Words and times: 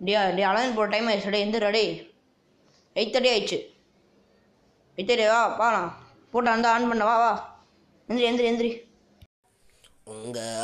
டியா 0.00 0.20
டே 0.36 0.42
அலவன் 0.50 0.76
போகிற 0.76 0.90
டைம் 0.92 1.08
ஆயிடுச்சு 1.10 1.32
டே 1.34 1.40
எந்திரா 1.46 1.70
டே 1.76 1.82
எயிட் 2.96 3.12
தேர்ட்டி 3.14 3.30
ஆயிடுச்சு. 3.32 3.58
எயிட் 4.98 5.08
தேர்ட்டி 5.10 5.26
வா 5.32 5.40
பாலாம் 5.60 5.90
போட்டு 6.32 6.50
அந்த 6.54 6.66
ஆன் 6.74 6.88
பண்ண 6.90 7.04
வா 7.10 7.16
வா. 7.22 7.32
எந்திரி 8.08 8.26
எந்திரி 8.30 8.48
எந்திரி. 8.50 8.70
உங்கள் 10.14 10.54